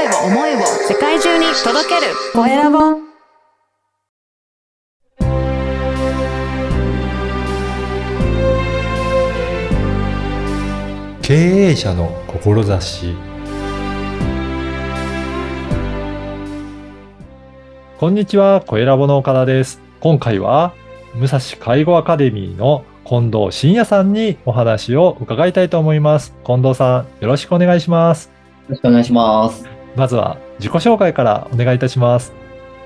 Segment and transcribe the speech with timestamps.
[0.00, 2.78] 声を思いを世界中に届けるコエラボ
[11.20, 13.14] 経営者の志
[17.98, 19.82] こんにちは、コエラボの岡田です。
[20.00, 20.72] 今回は、
[21.14, 26.34] 武蔵介護アカデミーの近藤真也さんにお話を伺いたいと思います。
[26.46, 28.28] 近藤さん、よろしくお願いします。
[28.28, 29.79] よろしくお願いします。
[30.00, 32.32] まずは自己紹介からお願いいたします。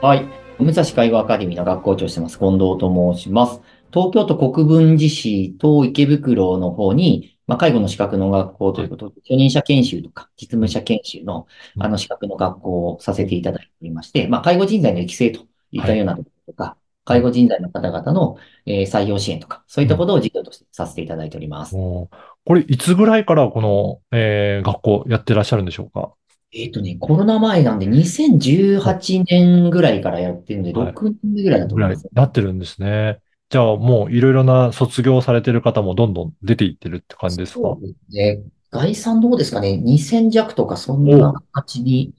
[0.02, 0.24] はい。
[0.58, 3.60] 武蔵介護アカデミーの学校長をしてます、近藤と申します。
[3.92, 11.46] 東京都国分寺市と池袋の方に、まあ、介護の資格の学校ということで、初任者研修とか実務者研修の
[11.76, 21.76] うんあの資格の学校をさせていただいておりまして、まあ、介護人材の育成といったようなところとか、介護人材の方々の、えー採用支援とか、そういったことを事業としてさせていただいております。
[21.76, 26.12] もうこれ、いつぐらいからこの、えー学校やってらっしゃるんでしょうか？
[26.56, 32.08] えっとね、コロナ前なんで、2018年ぐらいからやってるんで、はい6年目ぐらいだと思います。
[32.12, 33.18] なってるんですね。
[33.50, 37.60] じゃあもういろいろな卒業されてる方もどんどん出ていってるって感じですか？
[37.60, 38.42] そうですね。
[38.70, 42.14] 概算どうですかね ?2000 弱とかそんな形に、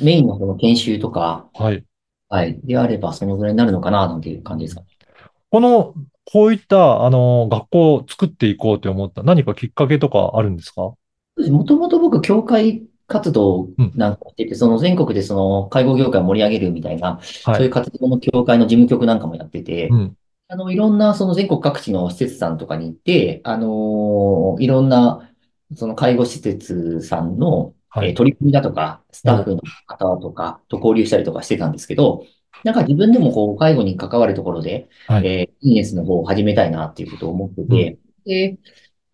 [0.00, 1.84] メインのその研修とか、はい。
[2.28, 4.86] はい、であればそのぐらいになるのかな、なんていう感じですかね。
[5.50, 10.92] この、こういった、あの、学校を作っていこうと思った何かきっかけとかあるんですか？
[11.48, 17.22] もともと僕、教会活動なんかしてて、その全国でその介護業界を盛り上げるみたいな、はい。
[17.42, 20.16] そういう活動の教会の事務局なんかもやってて、うん。
[20.48, 25.30] あの、いろんなその全国各地の施設さんとかに行って、あのいろんな
[25.74, 28.10] その介護施設さんのはい。
[28.10, 32.26] えー取り組みだとか、スタッフの方とかと交流したりとかしてたんですけど、
[32.62, 35.26] なんか自分でもこう、介護に関わるところで、はい。
[35.26, 38.58] えービジネスの方を始めたいなっていうことを思ってて、で、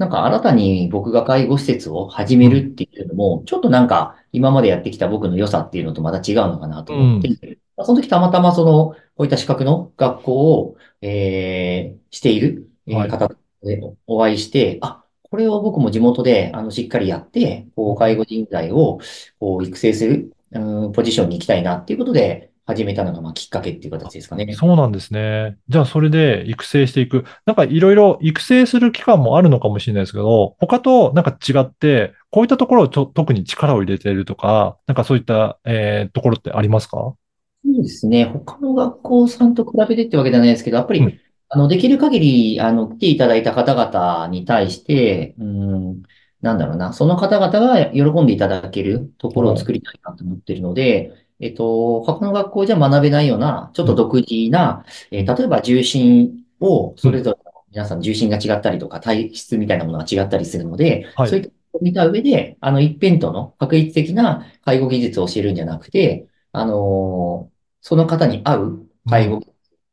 [0.03, 7.29] なんか新たに僕が介護施設を始めるっていうのも、ちょっとなんか今までやってきた僕の良さっていうのとまた違うのかなと思って、
[7.77, 13.29] まあその時たまたまその、こういった資格の学校を、えーしている、方
[13.63, 19.01] でお会いして、あ、これを僕も地元で、あの、しっかりやって、こう、介護人材を、
[19.41, 24.53] こう、育成する、うん、ポジションに行きたいなっていうことで、始めたのが、まあ、きっかけっていう形ですかね。
[24.53, 25.57] そうなんですね。
[25.69, 27.25] じゃあ、それで育成していく。
[27.45, 36.97] なんかいろいろ育成する期間もあるのかもしれないですけど、他となんか違って、こういったところをちょ特に力を入れているとか、なんかそういった、えーところってありますか？
[36.97, 37.17] そ
[37.65, 38.25] うですね。
[38.25, 41.19] 他の学校さんと比べてってわけじゃないですけど、やっぱり、うん
[41.55, 46.03] あの、できる限り、あの、来ていただいた方々に対して、うん、
[46.41, 61.29] なんだろうな、その方々が喜んでいただけるところを作りたいなと思ってるので、えっと、他の学校じゃ学べないような、ちょっと独自な、えー例えば重心を、それぞれの皆さん重心が違ったりとか、体質みたいなものが違ったりするので、はい。
[61.31, 67.53] そういったことを見た上で、あの、一辺倒の確率的な介護技術を教えるんじゃなくて、あのー
[67.85, 69.39] その方に合う介護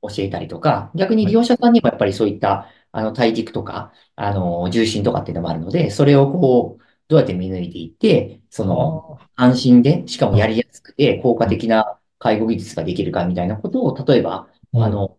[0.01, 14.83] を教えたりとか、逆に利用者さんにもやっぱりそういった、あの、体軸とか、あのー重心とかっていうのもあるので、それをこう、どうやって見抜いていって、その、安心で、しかもやりやすくて、効果的な介護技術ができるかみたいなことを、例えば、うん。
[14.83, 15.17] あの、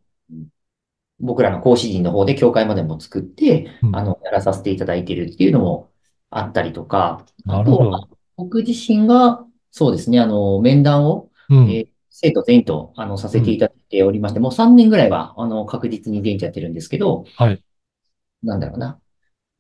[1.19, 3.97] 僕らの講師陣の方で協会までも作って、うん。
[3.97, 5.91] あの、やらさせていただいているっていうのも
[6.31, 11.71] あったりとか、あとは、僕自身が、そうですね、あの、面談を、うん。
[11.71, 17.63] えー生徒全員と、あの、させていただいておりまして、もう3年ぐらいは、あの、確実に全員とやってるんですけど、はい。
[18.43, 19.01] なんだろうな。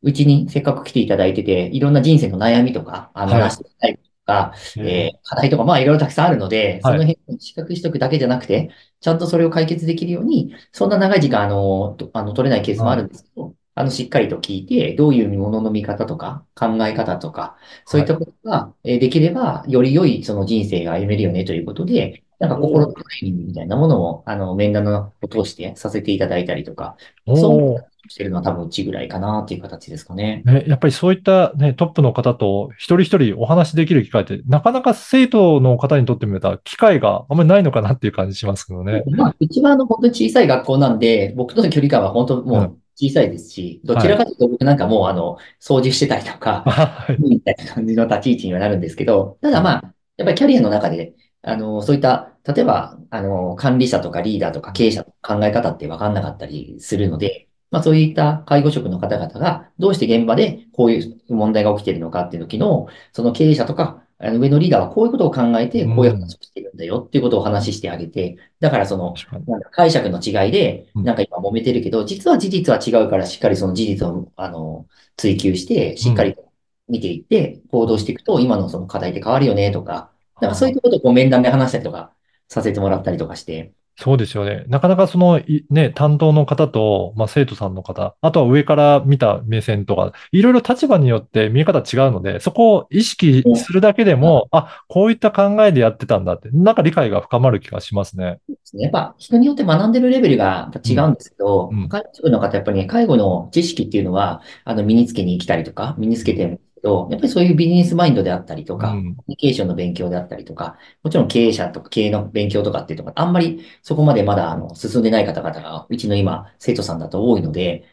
[0.02, 3.50] うちにせっかく来ていただいてて、いろんな人生の悩みとか、あの、はい。
[3.50, 7.04] 話してみたいとか、ええー課題とか、まあいろいろたくさんあるので、そはい。
[7.04, 17.56] の辺を資格取得だけじゃなくて、ちゃんとそれを解決できるように、そんな長い時間、あの、とあの取れないケースもあるんですけど、あの、しっかりと聞いて、どういうものの見方とか、考え方とか、
[17.86, 26.96] そういったことが、えーできれば、より良いその人生が歩めるよねということで、なんか心のトレーニングみたいなものを、あの、面談のを通してさせていただいたりとか、
[27.26, 30.42] おそうーしてるのは多分うちぐらいかなっていう形ですかね。
[30.44, 39.04] ね、やっぱりそういったね、トップの方と一人一人お話しできる機会って、なかなか生徒の方にとってみたら機会があんまりないのかなっていう感じしますけどね。
[39.06, 47.16] まあ、うちはあの本当に小さい学校なんで、僕との距離感は本当もう小さいですし、どちらかというと僕なんかもうあの、掃除してたりとか、 はい。
[47.20, 69.14] みたいな感じの立ち位置にはなるんですけど、ただまあ、やっぱりキャリアの中で、あの、そういった、例えば、あの、管理者とかリーダーとか経営者の考え方って分かんなかったりするので、まあそういった介護職の方々がどうして現場でこういう問題が起きているのかっていう時の、その経営者とか、上のリーダーはこういうことを考えて、こういう話をしてるんだよっていうことをお話ししてあげて、だからその。
[69.46, 71.04] なんか解釈の違いで、うん。
[71.04, 74.86] なんか今揉めてるけど、実は事実は違うから、しっかりその事実を、あの、
[75.16, 76.52] 追求して、しっかりと
[76.88, 80.10] 見ていって、行動していくと、今のその課題って変わるよね、とか、
[80.40, 82.12] なんかそういったことをこう面談で話したりとか
[82.50, 84.64] させてもらったりとかして、そうですよね。
[84.68, 98.38] なかなかその、いね、担当の方と、まあ、生徒さんの方、あとは上から見た目線とか、いろいろ立場によって見え方違うので、そこを意識するだけでも、あ、こういった考えでやってたんだって、なんか理解が深まる気がしますね。
[98.48, 98.84] ですね。
[98.84, 117.84] やっぱ人によって学んでるレベルが違うんですけど、うんうん介護職の方やっぱりね、介護の知識っていうのは、あの、身につけに来たりとか、身につけてけど、やっぱりそういうビジネスマインドであったりとか、うんコミュニケーションの勉強であったりとか、もちろん経営者とか経営の勉強とかっていうとか、あんまりそこまでまだあの進んでない方々が、うちの今、生徒さんだと多いので、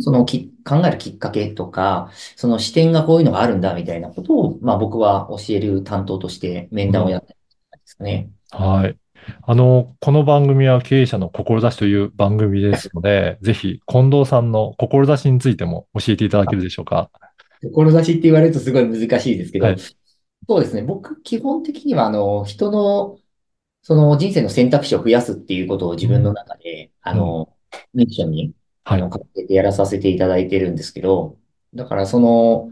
[0.00, 8.30] そのき考えるきっかけとか、その視点がこういうのがあるんだみたいなことを、まあ僕は教える担当として面談をやってるんですかね。
[8.50, 8.96] はい。
[9.42, 17.10] あの、この番組は経営者の志という番組ですので、ぜひ、近藤さんの志についても教えていただけるでしょうか。
[17.62, 19.76] 志って言われるとすごい難しいですけど、はい
[20.48, 20.82] そうですね。
[20.82, 23.18] 僕、基本的には、あの、人の、
[23.82, 27.54] その人生の選択肢を増やすっていうことを自分の中で、あの、
[27.92, 29.10] ミッションに、あはいの、。
[29.10, 31.36] かけてやらさせていただいてるんですけど、
[31.74, 32.70] だからその、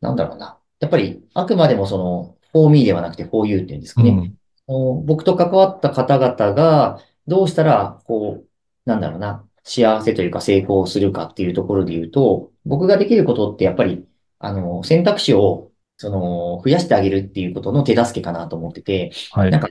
[0.00, 0.58] なんだろうな。
[0.78, 4.10] やっぱり、あくまでもその、for me ではなくて for you っていうんですかね。
[4.10, 4.38] うん。
[4.68, 8.48] お僕と関わった方々が、どうしたら、こう、
[8.84, 14.06] なんだろうな、幸せというか成功するかっていうところで言うと、僕ができることってやっぱり、
[14.38, 19.50] あの、選択肢を、その、増やしてあげるっていうことの手助けかなと思ってて、はい。
[19.50, 19.60] なん。
[19.60, 19.68] か、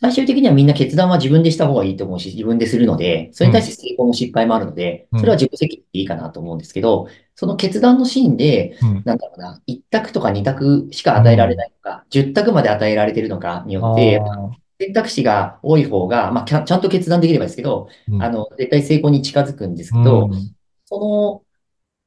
[0.00, 5.20] 最終的にはみんな決断は自分でした方がいいと思うし、自分でするので、それに対して成功も失敗もあるので、うん。
[5.20, 9.02] それは自己責任でいいかなと思うんですけど、その決断のシーンで、うん。
[9.04, 20.54] なんだろうな、1択とか2択しか与えられないのか、10択まで与えられてるのかによって、あ選択肢が多い方が、まあ、ちゃんと決断できればですけど、ーあの、絶対成功に近づくんですけうんど、うん。
[20.84, 21.45] その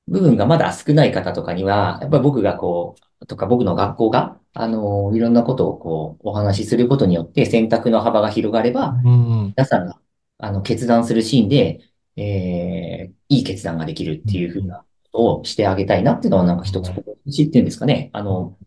[0.10, 10.00] 部分がまだ少ない方とかには、やっぱり僕がこう、とか僕の学校が、あの、いろんなことをこう、お話しすることによって選択の幅が広がれば、うん皆さんが、
[10.40, 11.82] あの、決断するシーンで、
[12.16, 18.10] えー、いい決断ができるっていうふうなことをしてあげたいなっていうのは、なんか一つ、志っていうんですかね。
[18.14, 18.58] あの、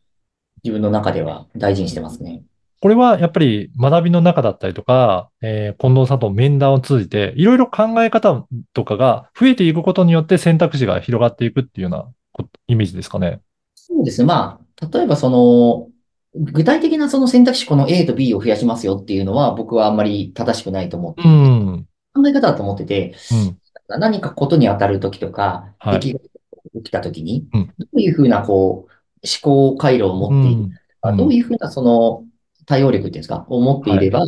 [0.63, 2.43] 自分の中では大事にしてますね。
[2.83, 8.45] これはやっぱり学びの中だったりとか、えー近藤さんと面談を通じて、いろいろ考え方
[8.75, 13.41] とかが増えていくことによって選択肢が広がっていくっていうようなこイメージですかね。
[13.77, 14.27] そうですね。
[14.27, 15.91] まあ、例えばその、
[16.35, 21.87] 具体的なその選択肢、この A と B を増やしますよっていうのは、僕はあんまり正しくないと思って、うん。
[22.15, 24.01] 考え方だと思ってて、うん。
[24.01, 28.91] 何かことに当たるときとか、はい出来事が起きたときに、うんどういうふうなこう、
[29.23, 30.71] 思考回路を持っている
[31.01, 32.25] か、うんどういうふうなその
[32.67, 34.25] 対応力っていうんですか、を持っていれば、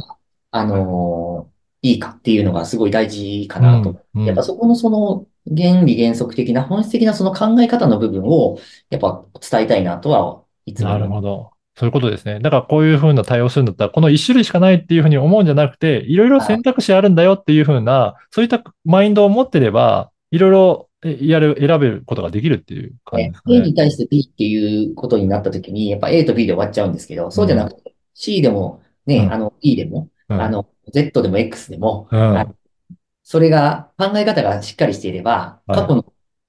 [0.50, 1.54] あのー
[1.84, 4.00] いいかっていうのがすごい大事かなと。
[4.14, 8.58] うんやっぱそこのその原理原則的な本質的なその考え方の部分を
[8.88, 11.50] やっぱ伝えたいなとはいつもなるほど。
[11.76, 12.40] そういうことですね。
[12.40, 23.66] だからこういうふうな対応するんだったら、この一種類しかないっていうふうに思うんじゃなくて、いろいろ選択肢あるんだよっていうふうな、そういったマインドを持ってれば、いろいろえやる、選べることができるっていう感じねですか A ね。
[23.66, 32.46] に対して B っていうことになったときに、やっぱ A と B で終わっちゃうんですけど、そうじゃなくて C でもね、うんあの E でも、うんあの Z でも X でも、うんあ
[33.26, 36.04] それが考え方がしっかりしていれば、はい過去の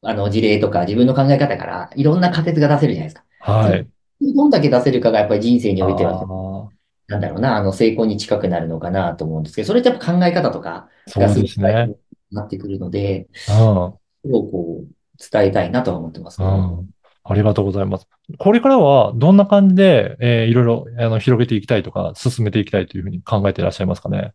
[0.07, 3.23] あの事例とか自分の考え方からいろんな仮説が出せるじゃないですか。
[3.39, 3.87] はい。
[4.21, 6.69] どんだけ出せるかがやっぱり人生においては、
[7.07, 11.97] なんだろうな、あの成功に近くなるのかなと思うんですけど、それってやっぱ考え方とかがすごく
[12.31, 13.27] なってくるので、うん。
[13.55, 16.47] それをこう伝えたいなとは思ってますね。
[16.47, 16.89] うん。
[17.27, 18.07] ありがとうございます。
[18.37, 24.33] これからはどんな感じで、えーいろいろあの広げていきたいとか、進めていきたいというふうに考えていらっしゃいますかね？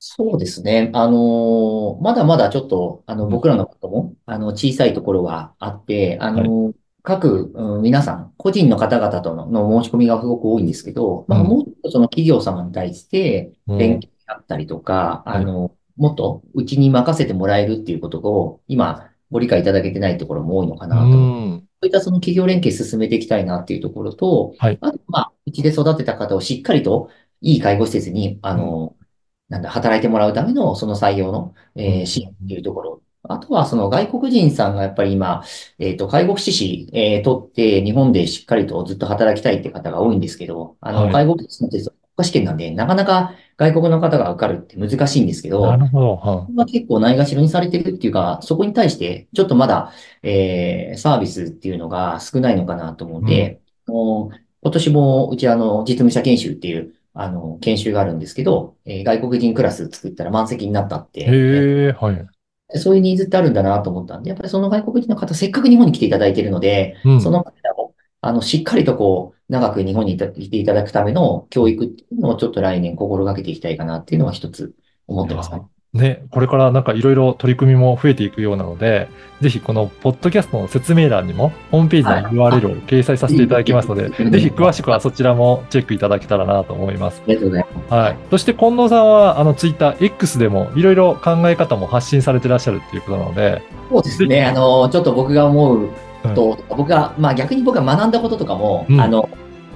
[0.00, 0.90] そうですね。
[0.94, 21.02] あのーまだまだちょっと、あの、うん僕らのことも、あの、小さいところはあって、あのー各、うん皆さん、個人の方々とのの申し込みがすごく多いんですけど、まあ、うんもっとその企業様に対して、うん勉強だったりとか、はいあの、もっとうちに任せてもらえるっていうことを、今、ご理解いただけてないところも多いのかなと。
[21.80, 24.78] そういったその企業連携進めていきたいなっていうところと、はい。
[24.80, 28.96] あと、まあ、うちで育てた方をしっかりといい介護施設に、あの、
[29.48, 32.02] なんだ、働いてもらうためのその採用の、えうん。
[32.02, 33.02] ー支援っていうところ。
[33.22, 35.44] あとは、その外国人さんがやっぱり今、
[35.78, 41.12] えっと、介護福祉士、えー取って、日本でしっかりとずっと働きたいって方が多いんですけど、あの、はい。
[41.12, 46.16] 介護福祉士のテスト、国家試験なんで、なかなか外国の方が受かるって難しいんですけど、なるほど。
[46.16, 54.30] はこれは結構ないがしろにされてるっていうか、そこに対して、ちょっとまだ、えーサービスっていうのが少ないのかなと思うので、あの
[54.62, 61.24] 今年もうちあの、実務者研修っていう、あの、研修があるんですけど、えー外国人クラス作ったら満席になったって、い。
[61.24, 61.28] へ
[61.88, 62.26] え、はい。
[62.74, 67.87] そういうニーズってあるんだなと思ったんで、やっぱりその外国人の方、せっかく日本に来ていただいているので、うんその方を、
[68.20, 74.74] あの、しっかりとこう、長く日本にいたいていただくための教育っていうのをちょっと来年心がけていきたいかなっていうのは一つ
[75.06, 75.62] 思ってますね。
[75.94, 79.08] ね、これからなんかいろいろ取り組みも増えていくようなので、
[79.40, 87.22] ぜひこのポッドキャストの説明欄にもホームページの URL を掲載させていただきますので、はいぜひ詳しくはそちらもチェックいただけたらなと思います。
[87.24, 87.94] ありがとうございます。
[87.94, 88.16] はい。
[88.30, 94.44] そして近藤さんはあのツイッター X でもいろいろ考え方も発信されてらっしゃるっていうことなので、そうですね。
[94.44, 95.88] あの、ちょっと僕が思う
[96.22, 99.28] こと、僕が、まあ逆に僕が学んだこととかも、うんあの、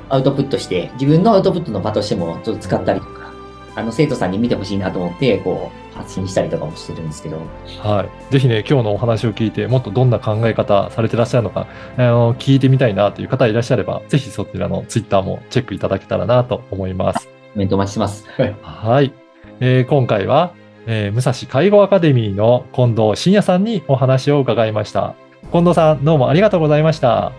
[0.09, 3.33] アウトプットして、自分のアウトプットの場としてもちょっと使ったりとか、
[3.75, 7.39] あの、生徒さんに見てほしいなと思って、こう、発信したりとかもしてるんですけど、
[7.83, 8.33] はい。
[8.33, 17.27] ぜひね、今日のお話を聞いて、もっとどんな考え方されてらっしゃるのか、あの、聞いてみたいなという方いらっしゃれば、ぜひそちらのツイッターもチェックいただけたらなと思います。
[17.53, 18.27] コメントお待ちしてます。
[18.63, 19.13] はい。
[19.61, 20.55] えー今回は、
[20.87, 25.15] えー武蔵介護アカデミーの近藤真也さんにお話を伺いました。
[25.51, 27.33] 近藤さん、どうもありがとうございました。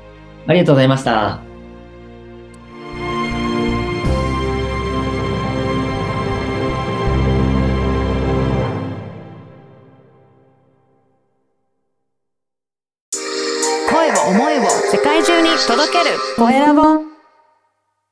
[0.48, 1.53] ありがとうございました。